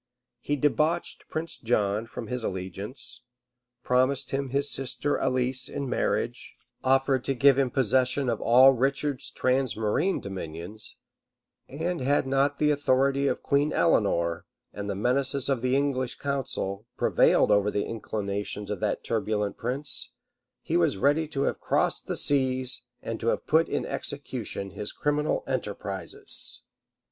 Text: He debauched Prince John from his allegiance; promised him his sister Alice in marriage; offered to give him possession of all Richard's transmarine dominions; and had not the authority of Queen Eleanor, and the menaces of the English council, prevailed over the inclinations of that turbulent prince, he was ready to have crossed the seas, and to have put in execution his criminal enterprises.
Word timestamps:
He 0.39 0.55
debauched 0.55 1.29
Prince 1.29 1.59
John 1.59 2.07
from 2.07 2.25
his 2.25 2.43
allegiance; 2.43 3.21
promised 3.83 4.31
him 4.31 4.49
his 4.49 4.67
sister 4.71 5.19
Alice 5.19 5.69
in 5.69 5.87
marriage; 5.87 6.55
offered 6.83 7.23
to 7.25 7.35
give 7.35 7.59
him 7.59 7.69
possession 7.69 8.27
of 8.27 8.41
all 8.41 8.71
Richard's 8.73 9.29
transmarine 9.29 10.19
dominions; 10.19 10.95
and 11.69 12.01
had 12.01 12.25
not 12.25 12.57
the 12.57 12.71
authority 12.71 13.27
of 13.27 13.43
Queen 13.43 13.71
Eleanor, 13.71 14.47
and 14.73 14.89
the 14.89 14.95
menaces 14.95 15.49
of 15.49 15.61
the 15.61 15.75
English 15.75 16.15
council, 16.17 16.87
prevailed 16.97 17.51
over 17.51 17.69
the 17.69 17.85
inclinations 17.85 18.71
of 18.71 18.79
that 18.79 19.03
turbulent 19.03 19.55
prince, 19.55 20.13
he 20.63 20.75
was 20.75 20.97
ready 20.97 21.27
to 21.27 21.43
have 21.43 21.59
crossed 21.59 22.07
the 22.07 22.17
seas, 22.17 22.81
and 23.03 23.19
to 23.19 23.27
have 23.27 23.45
put 23.45 23.69
in 23.69 23.85
execution 23.85 24.71
his 24.71 24.91
criminal 24.91 25.43
enterprises. 25.45 26.63